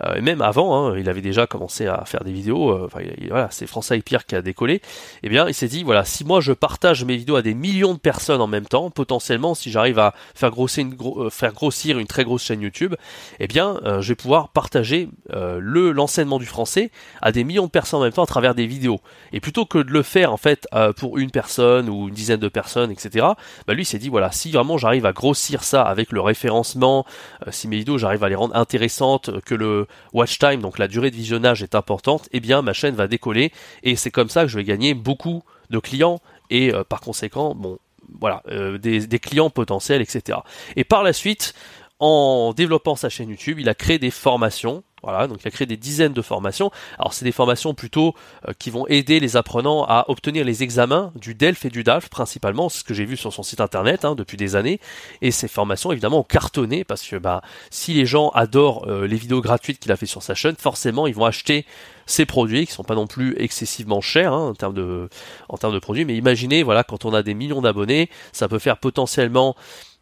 euh, 0.00 0.14
et 0.16 0.20
même 0.20 0.42
avant, 0.42 0.88
hein, 0.88 0.98
il 0.98 1.08
avait 1.08 1.20
déjà 1.20 1.46
commencé 1.46 1.86
à 1.86 2.04
faire 2.04 2.24
des 2.24 2.32
vidéos, 2.32 2.88
voilà, 3.28 3.48
c'est 3.50 3.66
François 3.66 3.96
et 3.96 4.02
Pierre 4.02 4.26
qui 4.26 4.34
a 4.34 4.42
décollé, 4.42 4.74
et 4.74 4.82
eh 5.24 5.28
bien 5.28 5.46
il 5.48 5.54
s'est 5.54 5.68
dit, 5.68 5.84
voilà, 5.84 6.04
si 6.04 6.24
moi 6.24 6.40
je 6.40 6.52
partage 6.52 7.04
mes 7.04 7.16
vidéos 7.16 7.36
à 7.36 7.42
des 7.42 7.54
millions 7.54 7.94
de 7.94 7.98
personnes 7.98 8.40
en 8.40 8.46
même 8.46 8.66
temps, 8.66 8.90
potentiellement 8.90 9.54
si 9.54 9.70
j'arrive 9.70 9.98
à 9.98 10.14
faire 10.34 10.50
grossir, 10.50 10.84
une 10.84 11.30
faire 11.30 11.52
grossir 11.52 11.98
une 11.98 12.06
très 12.06 12.24
grosse 12.24 12.42
chaîne 12.42 12.60
YouTube, 12.60 12.94
eh 13.38 13.46
bien 13.46 13.80
je 14.00 14.08
vais 14.08 14.14
pouvoir 14.14 14.48
partager 14.48 15.08
le 15.30 15.92
l'enseignement 16.08 16.38
du 16.38 16.46
français 16.46 16.90
à 17.20 17.32
des 17.32 17.44
millions 17.44 17.66
de 17.66 17.70
personnes 17.70 18.00
en 18.00 18.04
même 18.04 18.12
temps 18.12 18.22
à 18.22 18.26
travers 18.26 18.54
des 18.54 18.66
vidéos. 18.66 19.00
Et 19.32 19.40
plutôt 19.40 19.66
que 19.66 19.76
de 19.76 19.90
le 19.90 20.02
faire 20.02 20.32
en 20.32 20.38
fait 20.38 20.66
euh, 20.72 20.94
pour 20.94 21.18
une 21.18 21.30
personne 21.30 21.90
ou 21.90 22.08
une 22.08 22.14
dizaine 22.14 22.40
de 22.40 22.48
personnes, 22.48 22.90
etc. 22.90 23.26
Bah 23.66 23.74
lui 23.74 23.84
s'est 23.84 23.98
dit 23.98 24.08
voilà 24.08 24.32
si 24.32 24.50
vraiment 24.50 24.78
j'arrive 24.78 25.04
à 25.04 25.12
grossir 25.12 25.62
ça 25.62 25.82
avec 25.82 26.10
le 26.12 26.22
référencement, 26.22 27.04
euh, 27.46 27.50
si 27.50 27.68
mes 27.68 27.76
vidéos 27.76 27.98
j'arrive 27.98 28.24
à 28.24 28.30
les 28.30 28.34
rendre 28.34 28.56
intéressantes, 28.56 29.40
que 29.42 29.54
le 29.54 29.86
watch 30.14 30.38
time 30.38 30.62
donc 30.62 30.78
la 30.78 30.88
durée 30.88 31.10
de 31.10 31.16
visionnage 31.16 31.62
est 31.62 31.74
importante, 31.74 32.30
eh 32.32 32.40
bien 32.40 32.62
ma 32.62 32.72
chaîne 32.72 32.94
va 32.94 33.06
décoller 33.06 33.52
et 33.82 33.94
c'est 33.94 34.10
comme 34.10 34.30
ça 34.30 34.42
que 34.42 34.48
je 34.48 34.56
vais 34.56 34.64
gagner 34.64 34.94
beaucoup 34.94 35.42
de 35.68 35.78
clients 35.78 36.20
et 36.48 36.72
euh, 36.72 36.84
par 36.84 37.02
conséquent 37.02 37.54
bon 37.54 37.78
voilà 38.18 38.42
des, 38.80 39.06
des 39.06 39.18
clients 39.18 39.50
potentiels 39.50 40.00
etc. 40.00 40.38
Et 40.76 40.84
par 40.84 41.02
la 41.02 41.12
suite 41.12 41.52
en 42.00 42.54
développant 42.56 42.96
sa 42.96 43.10
chaîne 43.10 43.28
YouTube, 43.28 43.58
il 43.60 43.68
a 43.68 43.74
créé 43.74 43.98
des 43.98 44.10
formations 44.10 44.82
voilà, 45.02 45.26
donc 45.26 45.38
il 45.42 45.48
a 45.48 45.50
créé 45.50 45.66
des 45.66 45.76
dizaines 45.76 46.12
de 46.12 46.22
formations. 46.22 46.70
Alors 46.98 47.14
c'est 47.14 47.24
des 47.24 47.32
formations 47.32 47.74
plutôt 47.74 48.14
euh, 48.48 48.52
qui 48.58 48.70
vont 48.70 48.86
aider 48.88 49.20
les 49.20 49.36
apprenants 49.36 49.84
à 49.84 50.04
obtenir 50.08 50.44
les 50.44 50.62
examens 50.62 51.12
du 51.14 51.34
DELF 51.34 51.64
et 51.64 51.70
du 51.70 51.84
DALF 51.84 52.08
principalement, 52.08 52.68
c'est 52.68 52.78
ce 52.78 52.84
que 52.84 52.94
j'ai 52.94 53.04
vu 53.04 53.16
sur 53.16 53.32
son 53.32 53.42
site 53.42 53.60
internet 53.60 54.04
hein, 54.04 54.14
depuis 54.14 54.36
des 54.36 54.56
années. 54.56 54.80
Et 55.22 55.30
ces 55.30 55.48
formations 55.48 55.92
évidemment 55.92 56.20
ont 56.20 56.24
cartonné 56.24 56.84
parce 56.84 57.02
que 57.06 57.16
bah, 57.16 57.42
si 57.70 57.94
les 57.94 58.06
gens 58.06 58.30
adorent 58.30 58.86
euh, 58.88 59.06
les 59.06 59.16
vidéos 59.16 59.40
gratuites 59.40 59.78
qu'il 59.78 59.92
a 59.92 59.96
fait 59.96 60.06
sur 60.06 60.22
sa 60.22 60.34
chaîne, 60.34 60.56
forcément 60.56 61.06
ils 61.06 61.14
vont 61.14 61.24
acheter 61.24 61.64
ces 62.06 62.24
produits 62.24 62.66
qui 62.66 62.72
sont 62.72 62.84
pas 62.84 62.94
non 62.94 63.06
plus 63.06 63.36
excessivement 63.38 64.00
chers 64.00 64.32
hein, 64.32 64.48
en 64.48 64.54
termes 64.54 64.74
de 64.74 65.08
en 65.48 65.58
termes 65.58 65.74
de 65.74 65.78
produits. 65.78 66.04
Mais 66.04 66.16
imaginez 66.16 66.62
voilà 66.62 66.82
quand 66.84 67.04
on 67.04 67.12
a 67.12 67.22
des 67.22 67.34
millions 67.34 67.60
d'abonnés, 67.60 68.10
ça 68.32 68.48
peut 68.48 68.58
faire 68.58 68.78
potentiellement 68.78 69.54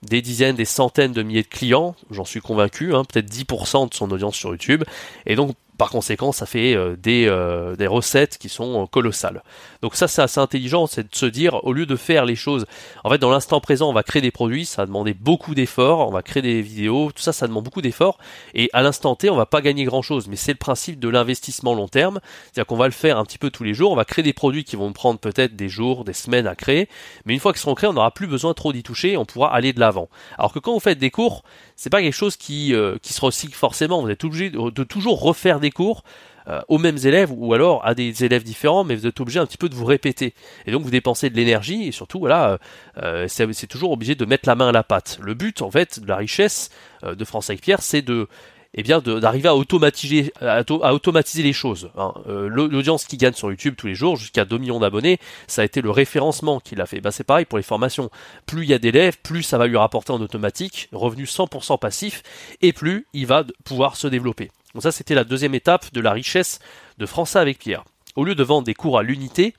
des 0.02 0.22
dizaines, 0.22 0.56
des 0.56 0.64
centaines 0.64 1.12
de 1.12 1.22
milliers 1.22 1.43
de 1.43 1.48
clients, 1.48 1.96
j'en 2.10 2.25
suis 2.25 2.40
convaincu, 2.40 2.94
hein, 2.94 3.04
peut-être 3.04 3.31
10% 3.31 3.88
de 3.88 3.94
son 3.94 4.10
audience 4.10 4.37
sur 4.37 4.50
YouTube. 4.50 4.84
Et 5.26 5.37
donc 5.37 5.54
par 5.76 5.90
conséquent, 5.90 6.32
ça 6.32 6.46
fait 6.46 6.75
euh, 6.75 6.96
des, 6.96 7.26
euh, 7.28 7.76
des, 7.76 7.87
recettes 7.87 8.38
qui 8.38 8.49
sont 8.49 8.82
euh, 8.82 8.87
colossales. 8.87 9.43
Donc 9.82 9.94
ça, 9.94 10.08
c'est 10.08 10.23
assez 10.23 10.40
intelligent, 10.40 10.87
c'est 10.87 11.11
de 11.11 11.14
se 11.14 11.26
dire, 11.26 11.62
au 11.64 11.73
lieu 11.73 11.87
de 11.87 11.96
faire 11.96 12.25
les 12.25 12.37
choses, 12.37 12.67
en 13.05 13.11
fait, 13.11 13.19
dans 13.19 13.31
l'instant 13.31 13.61
présent, 13.61 13.88
on 13.88 13.93
va 13.93 14.02
créer 14.02 14.23
des 14.23 14.31
produits, 14.31 14.64
ça 14.64 14.82
va 14.82 14.87
demander 14.87 15.14
beaucoup 15.14 15.55
d'efforts, 15.55 16.08
on 16.08 16.11
va 16.11 16.23
créer 16.23 16.43
des 16.43 16.62
vidéos, 16.62 17.11
tout 17.14 17.23
ça, 17.23 17.32
ça 17.32 17.46
demande 17.46 17.64
beaucoup 17.64 17.82
d'efforts, 17.82 18.19
et 18.55 18.70
à 18.73 18.82
l'instant 18.82 19.14
T, 19.17 19.28
on 19.31 19.37
va 19.37 19.46
pas 19.46 19.61
gagner 19.61 19.84
grand-chose, 19.84 20.28
mais 20.28 20.37
c'est 20.37 20.52
le 20.52 20.58
principe 20.58 20.99
de 20.99 21.08
l'investissement 21.08 21.75
long 21.75 21.88
terme, 21.88 22.20
c'est-à-dire 22.44 22.67
qu'on 22.67 22.76
va 22.76 22.87
le 22.87 22.93
faire 22.93 23.19
un 23.19 23.25
petit 23.25 23.38
peu 23.38 23.50
tous 23.50 23.64
les 23.64 23.75
jours, 23.75 23.93
on 23.93 23.96
va 23.96 24.05
créer 24.05 24.22
des 24.22 24.32
produits 24.32 24.64
qui 24.64 24.76
vont 24.76 24.93
prendre 24.93 25.19
peut-être 25.19 25.56
des 25.56 25.69
jours, 25.69 26.05
des 26.05 26.14
semaines 26.14 26.46
à 26.46 26.55
créer, 26.55 26.88
mais 27.25 27.34
une 27.34 27.40
fois 27.40 27.52
qu'ils 27.52 27.61
seront 27.61 27.75
créés, 27.75 27.90
on 27.90 27.94
n'aura 27.94 28.11
plus 28.11 28.26
besoin 28.26 28.55
trop 28.55 28.72
d'y 28.72 28.82
toucher, 28.82 29.17
on 29.17 29.25
pourra 29.25 29.55
aller 29.55 29.72
de 29.72 29.81
l'avant. 29.81 30.08
Alors 30.38 30.52
que 30.52 30.58
quand 30.58 30.72
vous 30.72 30.81
faites 30.81 30.99
des 30.99 31.11
cours, 31.11 31.43
c'est 31.76 31.90
pas 31.90 32.00
quelque 32.00 32.14
chose 32.14 32.37
qui, 32.37 32.75
qui 33.02 33.12
se 33.12 33.20
recycle 33.20 33.55
forcément, 33.55 34.00
vous 34.00 34.11
êtes 34.11 34.25
obligé 34.25 34.50
de 34.50 34.84
toujours 34.84 35.20
refaire 35.20 35.61
des 35.61 35.66
cours 35.71 36.05
euh, 36.49 36.61
aux 36.69 36.79
mêmes 36.79 36.99
élèves 37.03 37.33
ou 37.33 37.55
alors 37.55 37.85
à 37.85 37.97
des 37.97 38.25
élèves 38.25 38.45
différents, 38.45 38.85
mais 38.85 38.95
vous 38.95 39.09
êtes 39.09 39.21
obligé 39.21 39.41
un 39.41 39.47
petit 39.47 39.57
peu 39.57 39.69
de 39.69 39.75
vous 39.75 39.85
répéter. 39.85 40.33
Et 40.67 40.71
donc 40.71 40.85
vous 40.85 40.91
dépensez 40.91 41.29
de 41.29 41.35
l'énergie 41.35 41.89
et 41.89 41.93
surtout 41.93 42.21
voilà, 42.21 42.59
euh, 43.03 43.27
c'est 43.29 43.67
toujours 43.67 43.91
obligé 43.91 44.15
de 44.15 44.25
mettre 44.25 44.49
la 44.49 44.55
main 44.55 44.69
à 44.69 44.73
la 44.73 44.85
pâte. 44.85 45.19
Le 45.21 45.35
but 45.35 45.61
en 45.61 45.73
fait 45.73 45.99
de 45.99 46.07
la 46.07 46.15
richesse 46.15 46.71
euh, 47.03 47.17
de 47.17 47.25
France 47.25 47.51
avec 47.51 47.63
Pierre, 47.63 47.83
c'est 47.83 48.03
de 48.03 48.29
eh 48.75 48.85
bien 48.85 49.01
d'arriver 49.01 49.49
à 49.49 49.57
automatiser 49.57 50.33
à, 50.41 50.63
automatiser 50.93 51.43
les 51.43 51.55
choses. 51.55 51.91
Hein. 51.97 52.13
L'audience 52.27 53.07
qui 53.07 53.17
gagne 53.17 53.33
sur 53.33 53.51
YouTube 53.51 53.75
tous 53.77 53.87
les 53.87 53.95
jours 53.95 54.17
jusqu'à 54.17 54.45
2 54.45 54.59
millions 54.59 54.79
d'abonnés, 54.79 55.19
ça 55.47 55.63
a 55.63 55.65
été 55.65 55.81
le 55.81 55.91
référencement 55.91 56.61
qu'il 56.61 56.81
a 56.81 56.87
fait. 56.87 57.01
Ben, 57.01 57.11
c'est 57.11 57.25
pareil 57.25 57.47
pour 57.47 57.57
les 57.57 57.65
formations. 57.65 58.11
Plus 58.45 58.65
il 58.65 58.69
y 58.69 58.75
a 58.75 58.79
d'élèves, 58.79 59.17
plus 59.23 59.43
ça 59.43 59.57
va 59.57 59.67
lui 59.67 59.79
rapporter 59.79 60.13
en 60.13 60.21
automatique, 60.21 60.91
revenu 60.93 61.25
100% 61.25 61.79
passif, 61.79 62.23
et 62.61 62.75
plus 62.75 63.07
il 63.15 63.27
va 63.27 63.45
pouvoir 63.65 63.97
se 63.97 64.09
développer. 64.09 64.51
Donc 64.75 64.83
ça, 64.83 64.93
c'était 64.93 65.15
la 65.15 65.25
deuxième 65.25 65.55
étape 65.55 65.93
de 65.93 66.01
la 66.01 66.13
richesse 66.13 66.59
de 66.99 67.07
François 67.07 67.41
avec 67.41 67.59
Pierre. 67.59 67.85
Au 68.15 68.25
lieu 68.25 68.35
de 68.35 68.43
vendre 68.43 68.65
des 68.65 68.75
cours 68.75 68.99
à 68.99 69.03
l'unité, 69.03 69.55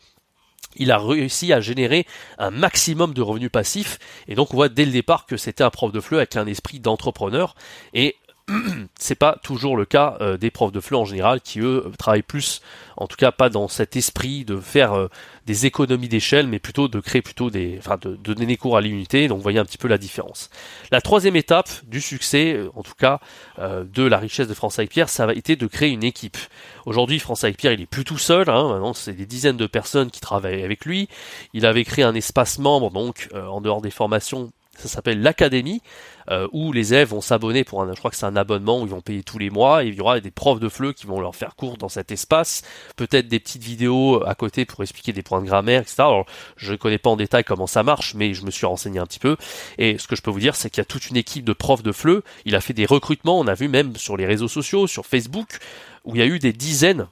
il 0.75 0.91
a 0.91 0.99
réussi 0.99 1.53
à 1.53 1.61
générer 1.61 2.05
un 2.37 2.51
maximum 2.51 3.13
de 3.13 3.21
revenus 3.21 3.51
passifs. 3.51 3.99
Et 4.27 4.35
donc 4.35 4.53
on 4.53 4.57
voit 4.57 4.69
dès 4.69 4.85
le 4.85 4.91
départ 4.91 5.25
que 5.25 5.37
c'était 5.37 5.63
un 5.63 5.69
prof 5.69 5.91
de 5.91 5.99
fleu 5.99 6.17
avec 6.17 6.35
un 6.35 6.47
esprit 6.47 6.79
d'entrepreneur. 6.79 7.55
Et 7.93 8.15
c'est 8.97 9.15
pas 9.15 9.37
toujours 9.43 9.75
le 9.75 9.85
cas 9.85 10.17
euh, 10.21 10.37
des 10.37 10.51
profs 10.51 10.71
de 10.71 10.79
FLE 10.79 10.95
en 10.95 11.05
général 11.05 11.41
qui 11.41 11.59
eux 11.59 11.91
travaillent 11.97 12.21
plus, 12.21 12.61
en 12.95 13.07
tout 13.07 13.17
cas 13.17 13.31
pas 13.31 13.49
dans 13.49 13.67
cet 13.67 13.95
esprit 13.97 14.45
de 14.45 14.59
faire 14.59 14.93
euh, 14.93 15.07
des 15.45 15.65
économies 15.65 16.07
d'échelle, 16.07 16.47
mais 16.47 16.59
plutôt 16.59 16.87
de 16.87 16.99
créer 17.01 17.21
plutôt 17.21 17.49
des, 17.49 17.75
enfin 17.77 17.97
de, 18.01 18.15
donner 18.15 18.45
des 18.45 18.55
cours 18.55 18.77
à 18.77 18.81
l'unité. 18.81 19.27
Donc 19.27 19.37
vous 19.37 19.43
voyez 19.43 19.59
un 19.59 19.65
petit 19.65 19.77
peu 19.77 19.89
la 19.89 19.97
différence. 19.97 20.49
La 20.91 21.01
troisième 21.01 21.35
étape 21.35 21.69
du 21.87 21.99
succès, 21.99 22.53
euh, 22.53 22.69
en 22.75 22.83
tout 22.83 22.95
cas 22.97 23.19
de 23.57 24.03
la 24.03 24.17
richesse 24.17 24.47
de 24.47 24.53
France 24.53 24.79
avec 24.79 24.91
Pierre, 24.91 25.09
ça 25.09 25.25
a 25.25 25.33
été 25.33 25.55
de 25.55 25.67
créer 25.67 25.89
une 25.89 26.03
équipe. 26.03 26.37
Aujourd'hui, 26.85 27.19
France 27.19 27.43
avec 27.43 27.63
il 27.63 27.81
est 27.81 27.85
plus 27.85 28.05
tout 28.05 28.17
seul. 28.17 28.49
Hein, 28.49 28.69
maintenant, 28.69 28.93
c'est 28.93 29.13
des 29.13 29.25
dizaines 29.25 29.57
de 29.57 29.67
personnes 29.67 30.11
qui 30.11 30.21
travaillent 30.21 30.63
avec 30.63 30.85
lui. 30.85 31.09
Il 31.53 31.65
avait 31.65 31.83
créé 31.83 32.05
un 32.05 32.15
espace 32.15 32.59
membre, 32.59 32.91
donc 32.91 33.29
en 33.33 33.59
dehors 33.61 33.81
des 33.81 33.91
formations, 33.91 34.51
ça 34.77 34.87
s'appelle 34.87 35.21
l'académie, 35.21 35.81
euh, 36.29 36.47
où 36.51 36.71
les 36.71 36.93
élèves 36.93 37.09
vont 37.09 37.21
s'abonner 37.21 37.63
pour 37.63 37.81
un, 37.81 37.93
je 37.93 37.97
crois 37.97 38.11
que 38.11 38.17
c'est 38.17 38.25
un 38.25 38.35
abonnement 38.35 38.81
où 38.81 38.85
ils 38.85 38.91
vont 38.91 39.01
payer 39.01 39.23
tous 39.23 39.37
les 39.37 39.49
mois, 39.49 39.83
et 39.83 39.87
il 39.87 39.95
y 39.95 40.01
aura 40.01 40.19
des 40.19 40.31
profs 40.31 40.59
de 40.59 40.69
FLE 40.69 40.93
qui 40.93 41.07
vont 41.07 41.19
leur 41.19 41.35
faire 41.35 41.55
cours 41.55 41.77
dans 41.77 41.89
cet 41.89 42.11
espace, 42.11 42.63
peut-être 42.95 43.27
des 43.27 43.39
petites 43.39 43.63
vidéos 43.63 44.23
à 44.25 44.35
côté 44.35 44.65
pour 44.65 44.83
expliquer 44.83 45.13
des 45.13 45.23
points 45.23 45.41
de 45.41 45.47
grammaire, 45.47 45.81
etc. 45.81 45.95
Alors, 45.99 46.25
je 46.57 46.73
ne 46.73 46.77
connais 46.77 46.97
pas 46.97 47.09
en 47.09 47.17
détail 47.17 47.43
comment 47.43 47.67
ça 47.67 47.83
marche, 47.83 48.13
mais 48.13 48.33
je 48.33 48.45
me 48.45 48.51
suis 48.51 48.65
renseigné 48.65 48.99
un 48.99 49.05
petit 49.05 49.19
peu, 49.19 49.37
et 49.77 49.97
ce 49.97 50.07
que 50.07 50.15
je 50.15 50.21
peux 50.21 50.31
vous 50.31 50.39
dire, 50.39 50.55
c'est 50.55 50.69
qu'il 50.69 50.79
y 50.79 50.81
a 50.81 50.85
toute 50.85 51.09
une 51.09 51.17
équipe 51.17 51.45
de 51.45 51.53
profs 51.53 51.83
de 51.83 51.91
FLE, 51.91 52.21
il 52.45 52.55
a 52.55 52.61
fait 52.61 52.73
des 52.73 52.85
recrutements, 52.85 53.39
on 53.39 53.47
a 53.47 53.53
vu 53.53 53.67
même 53.67 53.95
sur 53.95 54.17
les 54.17 54.25
réseaux 54.25 54.47
sociaux, 54.47 54.87
sur 54.87 55.05
Facebook, 55.05 55.59
où 56.05 56.15
il 56.15 56.19
y 56.19 56.21
a 56.21 56.27
eu 56.27 56.39
des 56.39 56.53
dizaines 56.53 57.07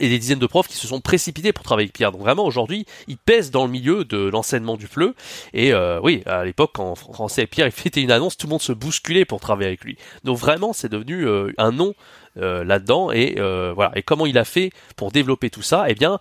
et 0.00 0.08
des 0.08 0.18
dizaines 0.18 0.38
de 0.38 0.46
profs 0.46 0.68
qui 0.68 0.76
se 0.76 0.86
sont 0.86 1.00
précipités 1.00 1.52
pour 1.52 1.64
travailler 1.64 1.86
avec 1.86 1.94
Pierre. 1.94 2.12
Donc 2.12 2.20
vraiment 2.20 2.44
aujourd'hui, 2.44 2.86
il 3.08 3.16
pèse 3.16 3.50
dans 3.50 3.64
le 3.64 3.70
milieu 3.70 4.04
de 4.04 4.28
l'enseignement 4.28 4.76
du 4.76 4.86
FLE. 4.86 5.14
Et 5.52 5.72
euh, 5.72 6.00
oui, 6.02 6.22
à 6.26 6.44
l'époque, 6.44 6.70
quand 6.74 6.94
Français 6.94 7.42
et 7.42 7.46
Pierre 7.46 7.66
il 7.66 7.72
fait 7.72 8.00
une 8.00 8.10
annonce, 8.10 8.36
tout 8.36 8.46
le 8.46 8.50
monde 8.52 8.62
se 8.62 8.72
bousculait 8.72 9.24
pour 9.24 9.40
travailler 9.40 9.68
avec 9.68 9.84
lui. 9.84 9.96
Donc 10.24 10.38
vraiment, 10.38 10.72
c'est 10.72 10.88
devenu 10.88 11.26
euh, 11.26 11.52
un 11.58 11.72
nom 11.72 11.94
euh, 12.38 12.64
là-dedans 12.64 13.10
et 13.12 13.36
voilà 13.74 13.92
et 13.94 14.02
comment 14.02 14.26
il 14.26 14.36
a 14.36 14.44
fait 14.44 14.70
pour 14.96 15.10
développer 15.10 15.48
tout 15.48 15.62
ça? 15.62 15.86
Eh 15.88 15.94
bien 15.94 16.18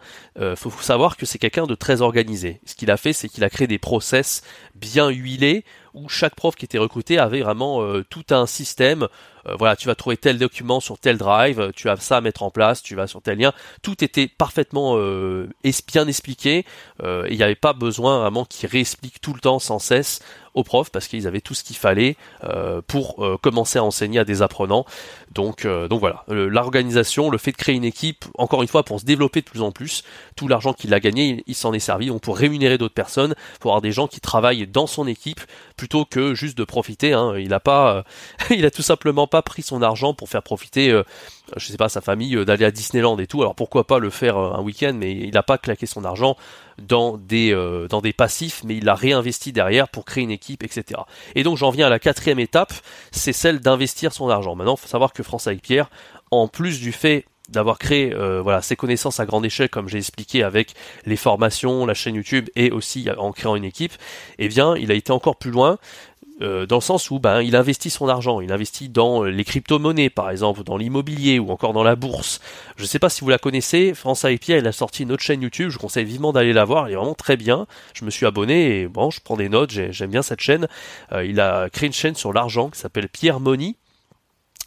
faut, 0.55 0.70
faut 0.70 0.82
savoir 0.84 1.17
que 1.17 1.25
c'est 1.25 1.38
quelqu'un 1.38 1.65
de 1.65 1.75
très 1.75 2.01
organisé 2.01 2.62
ce 2.65 2.75
qu'il 2.75 2.89
a 2.89 2.96
fait 2.96 3.12
c'est 3.12 3.27
qu'il 3.27 3.44
a 3.44 3.50
créé 3.50 3.67
des 3.67 3.79
process 3.79 4.41
bien 4.75 5.10
huilés 5.10 5.65
où 5.96 6.10
chaque 6.10 6.36
prof 6.36 6.56
qui 6.56 6.66
était 6.66 6.78
recruté 6.78 7.18
avait 7.18 7.42
vraiment 7.42 7.82
tout 8.10 8.25
un 8.32 8.46
système 8.46 9.08
euh, 9.48 9.56
voilà, 9.58 9.75
tu 9.75 9.88
vas 9.88 9.96
trouver 9.96 10.18
tel 10.18 10.38
document 10.38 10.80
sur 10.80 10.98
tel 10.98 11.18
drive, 11.18 11.72
tu 11.75 11.90
as 11.90 11.98
ça 11.98 12.18
à 12.18 12.22
mettre 12.22 12.44
en 12.44 12.50
place, 12.50 12.82
tu 12.82 12.96
vas 12.96 13.08
sur 13.08 13.22
tel 13.22 13.38
lien. 13.38 13.54
Tout 13.82 14.04
était 14.04 14.28
parfaitement 14.28 14.98
euh, 14.98 15.50
bien 15.88 16.08
expliqué. 16.08 16.66
Euh, 17.04 17.28
il 17.30 17.38
n'y 17.38 17.44
avait 17.44 17.56
pas 17.56 17.74
besoin 17.74 18.20
vraiment 18.20 18.46
qu'ils 18.46 18.70
réexpliquent 18.70 19.22
tout 19.22 19.34
le 19.34 19.40
temps 19.40 19.60
sans 19.60 19.80
cesse 19.80 20.22
aux 20.56 20.64
profs 20.64 20.90
parce 20.90 21.08
qu'ils 21.08 21.28
avaient 21.28 21.42
tout 21.42 21.54
ce 21.54 21.64
qu'il 21.64 21.76
fallait 21.76 22.16
euh, 22.44 22.82
pour 22.88 23.24
euh, 23.24 23.38
commencer 23.38 23.78
à 23.78 23.84
enseigner 23.84 24.20
à 24.20 24.26
des 24.26 24.42
apprenants. 24.42 24.86
Donc, 25.32 25.66
euh, 25.66 25.88
donc 25.88 26.00
voilà, 26.00 26.24
l'organisation, 26.28 27.30
le 27.30 27.38
fait 27.38 27.52
de 27.52 27.58
créer 27.58 27.76
une 27.76 27.84
équipe, 27.84 28.26
encore 28.38 28.62
une 28.62 28.68
fois, 28.68 28.84
pour 28.84 29.00
se 29.00 29.06
développer 29.06 29.42
de 29.42 29.46
plus 29.46 29.62
en 29.62 29.72
plus, 29.72 30.04
tout 30.36 30.48
l'argent 30.48 30.74
qu'il 30.74 30.94
a 30.94 31.00
gagné, 31.00 31.44
il, 31.46 31.56
s'en 31.56 31.74
est 31.74 31.80
servi 31.80 32.08
donc 32.08 32.22
pour 32.22 32.38
rémunérer 32.38 32.78
d'autres 32.78 32.94
personnes, 32.94 33.36
pour 33.60 33.72
avoir 33.72 33.82
des 33.82 33.92
gens 33.92 34.08
qui 34.08 34.22
travaillent 34.22 34.66
dans 34.66 34.88
son 34.88 35.08
équipe 35.08 35.42
plutôt 35.76 36.06
que 36.06 36.34
juste 36.34 36.58
de 36.58 36.64
profiter. 36.64 37.14
Hein. 37.14 37.36
Il 37.38 37.54
a 37.54 37.60
pas, 37.60 38.06
il 38.50 38.66
a 38.66 38.72
tout 38.72 38.82
simplement 38.82 39.28
pas 39.28 39.42
pris 39.42 39.62
son 39.62 39.82
argent 39.82 40.14
pour 40.14 40.30
faire 40.30 40.42
profiter 40.44 41.02
je 41.58 41.68
sais 41.68 41.78
pas, 41.78 41.90
sa 41.90 42.02
famille 42.02 42.44
d'aller 42.46 42.66
à 42.66 42.72
Disneyland 42.72 43.18
et 43.20 43.28
tout. 43.28 43.42
Alors 43.42 43.56
pourquoi 43.56 43.86
pas 43.86 44.00
le 44.00 44.10
faire 44.10 44.38
un 44.38 44.62
week-end, 44.62 44.94
mais 44.96 45.12
il 45.12 45.34
n'a 45.34 45.44
pas 45.44 45.58
claqué 45.58 45.86
son 45.86 46.04
argent 46.04 46.38
dans 46.77 47.17
des 47.17 47.55
dans 47.89 48.01
des 48.01 48.13
passifs, 48.13 48.62
mais 48.63 48.77
il 48.77 48.86
l'a 48.86 48.96
réinvesti 48.96 49.51
derrière 49.51 49.88
pour 49.88 50.05
créer 50.05 50.24
une 50.24 50.32
équipe 50.32 50.63
etc. 50.63 51.01
Et 51.36 51.44
donc 51.44 51.58
j'en 51.58 51.70
viens 51.70 51.88
à 51.88 51.89
la 51.89 52.00
quatrième 52.00 52.39
étape, 52.39 52.74
c'est 53.12 53.34
celle 53.34 53.60
d'investir 53.60 54.13
son 54.13 54.29
argent. 54.29 54.55
Maintenant, 54.55 54.75
il 54.75 54.82
faut 54.82 54.88
savoir 54.88 55.13
que 55.13 55.24
France 55.24 55.48
avec 55.48 55.62
Pierre, 55.62 55.89
en 56.32 56.48
plus 56.48 56.79
du 56.79 56.91
fait 56.91 57.25
d'avoir 57.50 57.77
créé 57.77 58.13
euh, 58.13 58.41
voilà 58.41 58.62
ses 58.62 58.75
connaissances 58.75 59.20
à 59.20 59.25
grande 59.25 59.46
échelle 59.46 59.70
comme 59.70 59.88
j'ai 59.88 59.98
expliqué 59.98 60.44
avec 60.44 60.74
les 61.05 61.15
formations, 61.15 61.86
la 61.86 61.94
chaîne 61.94 62.15
YouTube 62.15 62.50
et 62.55 62.72
aussi 62.72 63.08
en 63.17 63.32
créant 63.32 63.55
une 63.55 63.65
équipe, 63.65 63.94
eh 64.39 64.48
bien 64.48 64.75
il 64.75 64.91
a 64.91 64.96
été 64.96 65.12
encore 65.12 65.36
plus 65.36 65.51
loin 65.51 65.77
euh, 66.42 66.65
dans 66.65 66.75
le 66.77 66.82
sens 66.82 67.10
où 67.12 67.20
ben, 67.20 67.42
il 67.42 67.56
investit 67.56 67.89
son 67.89 68.10
argent, 68.10 68.42
il 68.42 68.51
investit 68.51 68.89
dans 68.89 69.24
euh, 69.24 69.30
les 69.30 69.44
crypto-monnaies 69.46 70.10
par 70.10 70.30
exemple, 70.30 70.63
dans 70.63 70.75
l'immobilier 70.75 71.39
ou 71.39 71.50
encore 71.50 71.72
dans 71.72 71.84
la 71.84 71.96
bourse. 71.96 72.42
Je 72.75 72.84
ne 72.84 72.88
sais 72.88 73.00
pas 73.00 73.10
si 73.10 73.22
vous 73.22 73.30
la 73.30 73.38
connaissez, 73.38 73.94
France 73.94 74.25
AIP, 74.25 74.50
elle 74.50 74.68
a 74.68 74.74
sorti 74.74 75.04
une 75.04 75.13
autre 75.13 75.24
chaîne 75.24 75.42
YouTube, 75.42 75.70
je 75.70 75.75
vous 75.75 75.80
conseille 75.80 76.04
vivement 76.04 76.34
d'aller 76.34 76.51
la 76.51 76.65
voir, 76.65 76.88
elle 76.88 76.94
est 76.94 76.98
vraiment 76.98 77.13
très 77.13 77.38
bien. 77.38 77.68
Je 77.94 78.04
me 78.04 78.10
suis 78.10 78.25
abonné 78.25 78.82
et 78.82 78.88
bon, 78.88 79.12
je 79.12 79.22
prends 79.22 79.38
des 79.38 79.48
notes, 79.48 79.72
j'aime 79.72 80.12
bien 80.12 80.22
cette 80.22 80.42
chaîne. 80.42 80.68
Euh, 81.13 81.24
il 81.25 81.39
a 81.39 81.70
créé 81.70 81.88
une 81.88 81.94
chaîne 81.94 82.15
sur 82.15 82.34
l'argent 82.34 82.70
qui 82.70 82.80
s'appelle 82.80 83.08
Pierre 83.08 83.39
Money 83.39 83.75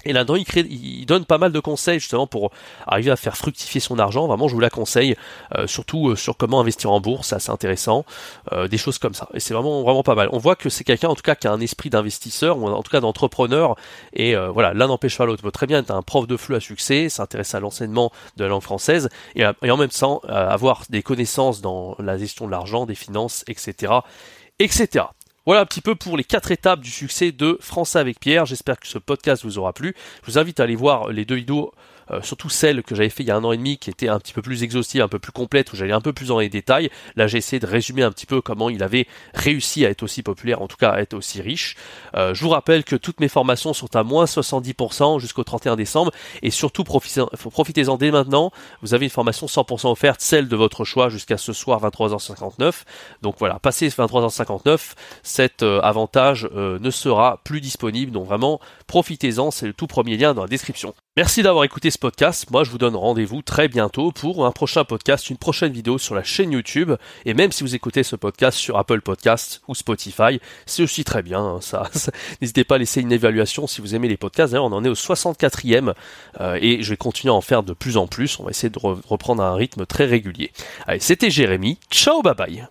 et 0.05 0.12
là-dedans, 0.12 0.37
il, 0.37 1.07
donne 1.07 1.25
pas 1.25 1.38
mal 1.38 1.50
de 1.50 1.59
conseils 1.59 1.99
justement 1.99 2.26
pour 2.26 2.52
arriver 2.87 3.11
à 3.11 3.17
faire 3.17 3.37
fructifier 3.37 3.81
son 3.81 3.99
argent. 3.99 4.28
Vraiment, 4.28 4.47
je 4.47 4.55
vous 4.55 4.61
la 4.61 4.71
conseille, 4.71 5.17
euh, 5.57 5.67
surtout 5.67 6.11
euh, 6.11 6.17
sur 6.17 6.37
comment 6.37 6.61
investir 6.61 6.93
en 6.93 7.00
bourse, 7.00 7.35
c'est 7.37 7.50
intéressant, 7.50 8.05
euh, 8.52 8.69
des 8.69 8.78
choses 8.78 8.99
comme 8.99 9.14
ça. 9.14 9.28
Et 9.35 9.40
c'est 9.40 9.55
vraiment 9.55 9.83
vraiment 9.83 10.05
pas 10.05 10.14
mal. 10.14 10.28
On 10.33 10.38
voit 10.38 10.55
que 10.55 10.69
c'est 10.69 10.85
quelqu'un 10.85 11.09
en 11.09 11.17
tout 11.17 11.23
cas 11.23 11.35
qui 11.35 11.49
a 11.49 11.52
un 11.52 11.61
esprit 11.61 11.90
d'investisseur 11.90 12.59
ou 12.59 12.69
en 12.69 12.83
tout 12.83 12.93
cas 12.93 13.00
d'entrepreneur. 13.00 13.75
Et 14.12 14.37
voilà, 14.37 14.73
l'un 14.73 14.87
n'empêche 14.87 15.19
pas 15.19 15.26
l'autre. 15.26 15.49
Très 15.50 15.67
bien 15.67 15.81
être 15.81 15.90
un 15.90 16.02
prof 16.02 16.26
de 16.26 16.37
flux 16.37 16.55
à 16.55 16.61
succès, 16.61 17.09
s'intéresser 17.09 17.57
à 17.57 17.61
l'enseignement 17.61 18.12
de 18.37 18.45
la 18.45 18.50
langue 18.50 18.62
française 18.62 19.09
et, 19.35 19.45
et 19.62 19.71
en 19.71 19.76
même 19.76 19.88
temps 19.88 20.21
avoir 20.28 20.83
des 20.90 21.02
connaissances 21.02 21.61
dans 21.61 21.97
la 21.99 22.17
gestion 22.19 22.47
de 22.47 22.50
l'argent, 22.50 22.87
des 22.87 22.95
finances, 22.95 23.45
etc., 23.49 23.93
etc. 24.59 25.07
Voilà 25.49 25.62
un 25.62 25.64
petit 25.64 25.81
peu 25.81 25.95
pour 25.95 26.19
les 26.19 26.25
quatre 26.25 26.50
étapes 26.50 26.81
du 26.81 26.90
succès 26.90 27.33
de 27.33 27.57
Français 27.62 27.99
avec 27.99 28.21
Pierre. 28.21 28.45
J'espère 28.45 28.78
que 28.78 28.87
ce 28.87 28.99
podcast 28.99 29.45
vous 29.47 29.57
aura 29.57 29.73
plu. 29.73 29.95
Je 30.21 30.31
vous 30.31 30.38
invite 30.38 30.61
à 30.61 30.64
aller 30.64 30.76
voir 30.76 31.09
les 31.09 31.25
deux 31.25 31.37
vidéos 31.37 31.73
euh, 32.10 32.22
surtout 32.22 32.48
celle 32.48 32.82
que 32.82 32.94
j'avais 32.94 33.08
fait 33.08 33.22
il 33.22 33.28
y 33.28 33.30
a 33.30 33.36
un 33.36 33.44
an 33.44 33.52
et 33.52 33.56
demi 33.56 33.78
qui 33.78 33.90
était 33.90 34.08
un 34.08 34.18
petit 34.18 34.32
peu 34.32 34.42
plus 34.42 34.62
exhaustive, 34.62 35.02
un 35.02 35.08
peu 35.08 35.18
plus 35.18 35.32
complète, 35.32 35.72
où 35.72 35.76
j'allais 35.76 35.92
un 35.92 36.00
peu 36.00 36.12
plus 36.12 36.28
dans 36.28 36.38
les 36.38 36.48
détails. 36.48 36.90
Là 37.16 37.26
j'ai 37.26 37.38
essayé 37.38 37.60
de 37.60 37.66
résumer 37.66 38.02
un 38.02 38.10
petit 38.10 38.26
peu 38.26 38.40
comment 38.40 38.70
il 38.70 38.82
avait 38.82 39.06
réussi 39.34 39.84
à 39.86 39.90
être 39.90 40.02
aussi 40.02 40.22
populaire, 40.22 40.62
en 40.62 40.68
tout 40.68 40.76
cas 40.76 40.90
à 40.90 41.00
être 41.00 41.14
aussi 41.14 41.40
riche. 41.40 41.76
Euh, 42.16 42.34
je 42.34 42.42
vous 42.42 42.50
rappelle 42.50 42.84
que 42.84 42.96
toutes 42.96 43.20
mes 43.20 43.28
formations 43.28 43.72
sont 43.72 43.94
à 43.96 44.02
moins 44.02 44.24
70% 44.24 45.20
jusqu'au 45.20 45.44
31 45.44 45.76
décembre 45.76 46.12
et 46.42 46.50
surtout 46.50 46.84
profitez-en 46.84 47.96
dès 47.96 48.10
maintenant. 48.10 48.52
Vous 48.82 48.94
avez 48.94 49.06
une 49.06 49.10
formation 49.10 49.46
100% 49.46 49.90
offerte, 49.90 50.20
celle 50.20 50.48
de 50.48 50.56
votre 50.56 50.84
choix 50.84 51.08
jusqu'à 51.08 51.36
ce 51.36 51.52
soir 51.52 51.80
23h59. 51.82 52.84
Donc 53.22 53.36
voilà, 53.38 53.58
passé 53.58 53.88
23h59, 53.88 54.92
cet 55.22 55.62
euh, 55.62 55.80
avantage 55.80 56.48
ne 56.54 56.90
sera 56.90 57.40
plus 57.44 57.60
disponible. 57.60 58.12
Donc 58.12 58.26
vraiment, 58.26 58.60
profitez-en, 58.86 59.50
c'est 59.50 59.66
le 59.66 59.72
tout 59.72 59.86
premier 59.86 60.16
lien 60.16 60.34
dans 60.34 60.42
la 60.42 60.48
description. 60.48 60.94
Merci 61.18 61.42
d'avoir 61.42 61.64
écouté 61.64 61.90
ce 61.90 61.98
podcast. 61.98 62.48
Moi, 62.52 62.62
je 62.62 62.70
vous 62.70 62.78
donne 62.78 62.94
rendez-vous 62.94 63.42
très 63.42 63.66
bientôt 63.66 64.12
pour 64.12 64.46
un 64.46 64.52
prochain 64.52 64.84
podcast, 64.84 65.30
une 65.30 65.37
prochaine 65.37 65.72
vidéo 65.72 65.98
sur 65.98 66.14
la 66.14 66.22
chaîne 66.22 66.52
YouTube. 66.52 66.92
Et 67.25 67.34
même 67.34 67.50
si 67.50 67.64
vous 67.64 67.75
écoutez 67.75 68.04
ce 68.04 68.14
podcast 68.14 68.56
sur 68.56 68.78
Apple 68.78 69.00
Podcast 69.00 69.60
ou 69.66 69.75
Spotify, 69.75 70.40
c'est 70.64 70.84
aussi 70.84 71.02
très 71.02 71.25
bien. 71.25 71.40
Hein, 71.40 71.58
ça, 71.60 71.90
N'hésitez 72.40 72.62
pas 72.62 72.76
à 72.76 72.78
laisser 72.78 73.00
une 73.00 73.10
évaluation 73.10 73.66
si 73.66 73.80
vous 73.80 73.96
aimez 73.96 74.06
les 74.06 74.16
podcasts. 74.16 74.52
D'ailleurs, 74.52 74.66
on 74.66 74.72
en 74.72 74.84
est 74.84 74.88
au 74.88 74.94
64e 74.94 75.92
euh, 76.40 76.56
et 76.62 76.84
je 76.84 76.90
vais 76.90 76.96
continuer 76.96 77.32
à 77.32 77.34
en 77.34 77.40
faire 77.40 77.64
de 77.64 77.72
plus 77.72 77.96
en 77.96 78.06
plus. 78.06 78.38
On 78.38 78.44
va 78.44 78.50
essayer 78.50 78.70
de 78.70 78.78
reprendre 78.78 79.42
un 79.42 79.56
rythme 79.56 79.87
très 79.87 80.04
régulier. 80.04 80.52
Allez, 80.87 81.00
c'était 81.00 81.30
Jérémy. 81.30 81.80
Ciao, 81.90 82.22
bye 82.22 82.37
bye. 82.37 82.68